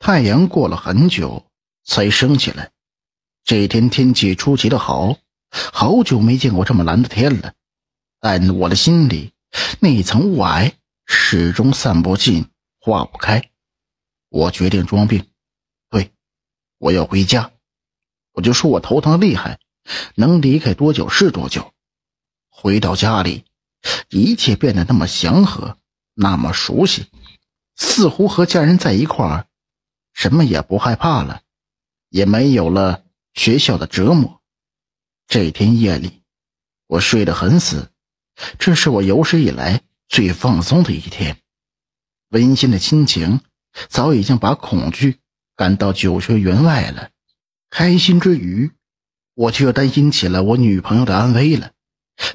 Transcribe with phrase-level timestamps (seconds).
[0.00, 1.46] 太阳过了很久
[1.84, 2.72] 才升起来。
[3.44, 5.18] 这天天气出奇的好，
[5.50, 7.52] 好久没见过这么蓝的天了。
[8.18, 9.32] 但我的心里
[9.78, 10.72] 那层雾霭
[11.04, 12.48] 始终散不尽、
[12.80, 13.50] 化不开。
[14.30, 15.26] 我决定装病，
[15.90, 16.10] 对，
[16.78, 17.50] 我要回家。
[18.32, 19.60] 我就说我头疼厉害，
[20.14, 21.74] 能离开多久是多久。
[22.48, 23.44] 回到家里，
[24.08, 25.76] 一切变得那么祥和，
[26.14, 27.06] 那么熟悉，
[27.76, 29.46] 似乎和家人在一块儿，
[30.20, 31.40] 什么也不害怕了，
[32.10, 34.42] 也没有了学校的折磨。
[35.26, 36.20] 这天夜里，
[36.86, 37.88] 我睡得很死，
[38.58, 39.80] 这是我有史以来
[40.10, 41.38] 最放松的一天，
[42.28, 43.40] 温馨的亲情。
[43.88, 45.20] 早已经把恐惧
[45.56, 47.08] 赶到九泉员外了。
[47.70, 48.72] 开心之余，
[49.34, 51.70] 我却又担心起了我女朋友的安危了。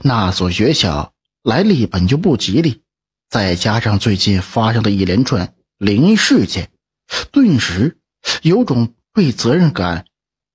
[0.01, 2.81] 那所学校来历本就不吉利，
[3.29, 6.71] 再加上最近发生的一连串灵异事件，
[7.31, 7.99] 顿时
[8.41, 10.05] 有种被责任感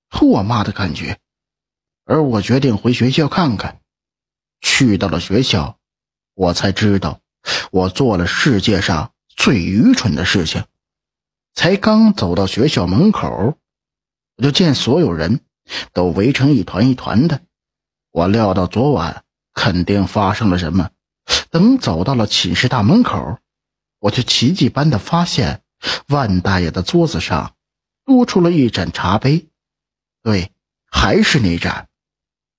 [0.09, 1.19] 唾骂的感觉。
[2.05, 3.79] 而我决定回学校看看。
[4.59, 5.79] 去到了学校，
[6.35, 7.19] 我才知道
[7.71, 10.65] 我做了世界上最愚蠢的事情。
[11.53, 13.57] 才刚走到学校门口，
[14.37, 15.41] 我就见所有人
[15.93, 17.41] 都围成一团一团的。
[18.11, 20.91] 我料到昨晚肯定发生了什么。
[21.49, 23.39] 等走到了寝室大门口，
[23.99, 25.63] 我却奇迹般的发现
[26.07, 27.55] 万大爷的桌子上
[28.05, 29.47] 多出了一盏茶杯。
[30.23, 30.51] 对，
[30.91, 31.87] 还是那盏。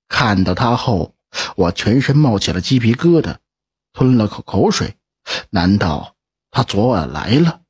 [0.08, 1.14] 看到他后，
[1.56, 3.36] 我全身冒起了鸡皮疙瘩，
[3.92, 4.96] 吞了口口水。
[5.50, 6.16] 难道
[6.50, 7.60] 他昨晚来了？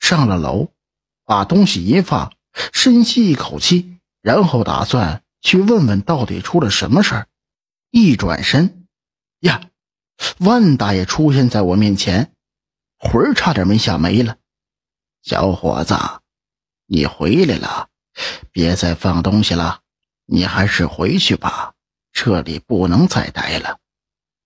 [0.00, 0.72] 上了楼，
[1.24, 2.32] 把东西一放，
[2.72, 7.28] 深吸一口气，然后打算去问问到底出了什么事儿。
[7.90, 8.86] 一转身，
[9.40, 9.70] 呀，
[10.38, 12.32] 万大爷出现在我面前，
[12.98, 14.38] 魂儿差点没吓没了。
[15.26, 15.96] 小伙子，
[16.86, 17.88] 你回来了，
[18.52, 19.80] 别再放东西了，
[20.24, 21.74] 你还是回去吧，
[22.12, 23.80] 这里不能再待了。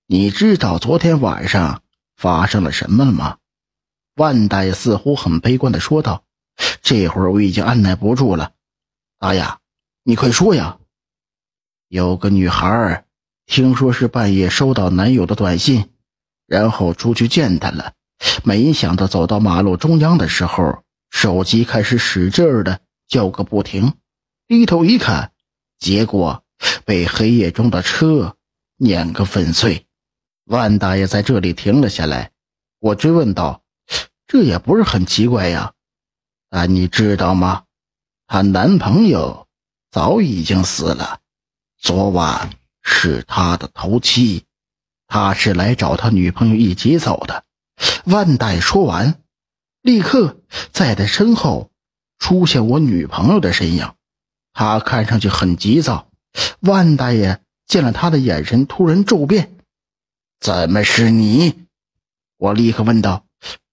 [0.07, 1.83] 你知道昨天晚上
[2.17, 3.37] 发生了什么了吗？
[4.15, 6.25] 万大爷似乎很悲观的说道
[6.81, 8.55] ：“这会儿我已经按耐不住了，
[9.19, 9.45] 大爷，
[10.03, 10.79] 你快说呀！
[11.89, 13.05] 有个女孩，
[13.45, 15.93] 听说是半夜收到男友的短信，
[16.47, 17.93] 然后出去见他了。
[18.45, 23.95] 没想到走到马路中央的时候，手机开始使劲的叫个不停。
[24.47, 25.33] 低头一看，
[25.79, 26.45] 结果
[26.85, 28.37] 被黑夜中的车
[28.77, 29.87] 碾个粉碎。”
[30.47, 32.33] 万大爷在这里停了下来，
[32.81, 33.63] 我追问道。
[34.27, 35.73] 这也不是很奇怪呀，
[36.49, 37.65] 但你知道吗？
[38.27, 39.49] 她男朋友
[39.91, 41.19] 早已经死了，
[41.79, 42.51] 昨晚
[42.83, 44.45] 是他的头七，
[45.09, 47.45] 他是来找他女朋友一起走的。
[48.05, 49.21] 万代说完，
[49.83, 50.41] 立刻
[50.73, 51.71] 在他身后
[52.19, 53.93] 出现我女朋友的身影，
[54.53, 56.09] 她看上去很急躁。
[56.61, 59.53] 万大爷见了他的眼神突然骤变，
[60.41, 61.67] 怎么是你？
[62.37, 63.25] 我立刻问道。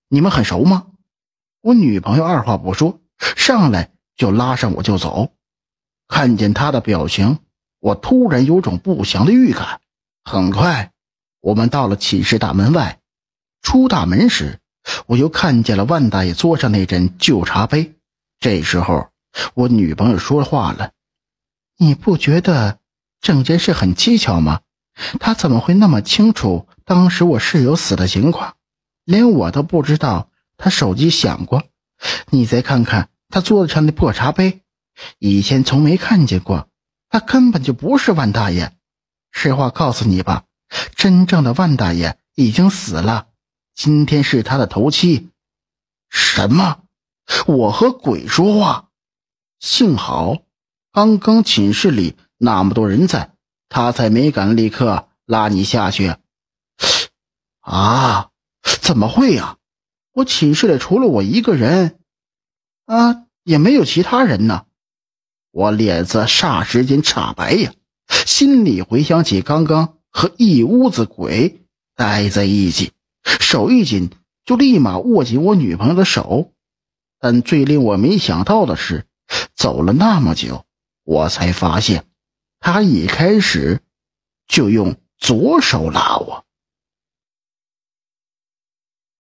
[0.10, 0.88] 你们很熟吗？
[1.62, 5.34] 我女朋友二话不说，上来就拉上我就走。
[6.08, 7.40] 看见她的表情，
[7.80, 9.82] 我突然有种不祥的预感。
[10.24, 10.94] 很快，
[11.42, 13.00] 我们到了寝室大门外。
[13.62, 14.60] 出大门时，
[15.06, 17.96] 我又看见了万大爷桌上那盏旧茶杯。
[18.40, 19.10] 这时候，
[19.54, 20.92] 我女朋友说话了
[21.78, 22.80] ：“你不觉得
[23.20, 24.62] 整件事很蹊跷吗？
[25.20, 28.56] 他怎么会那么清楚当时我室友死的情况？”
[29.06, 31.64] 连我都不知道他手机响过，
[32.30, 34.62] 你再看看他桌子上的破茶杯，
[35.18, 36.68] 以前从没看见过，
[37.10, 38.74] 他根本就不是万大爷。
[39.32, 40.44] 实话告诉你吧，
[40.96, 43.27] 真正的万大爷已经死了，
[43.78, 45.30] 今天是他的头七。
[46.10, 46.80] 什么？
[47.46, 48.90] 我和鬼说话？
[49.60, 50.42] 幸好
[50.92, 53.36] 刚刚寝室里那么多人在，
[53.70, 56.16] 他才没敢立刻拉你下去。
[57.60, 58.32] 啊！
[58.82, 59.58] 怎么会呀？
[60.14, 62.00] 我寝室里除了我一个人，
[62.86, 64.66] 啊，也没有其他人呢。
[65.52, 67.72] 我脸色霎时间煞白呀，
[68.26, 71.62] 心里回想起刚刚和一屋子鬼
[71.94, 72.92] 待在一起，
[73.40, 74.10] 手一紧
[74.46, 76.52] 就立马握紧我女朋友的手。
[77.20, 79.06] 但最令我没想到的是，
[79.56, 80.66] 走了那么久，
[81.04, 82.06] 我才发现，
[82.60, 83.82] 他一开始
[84.48, 86.47] 就用左手拉我。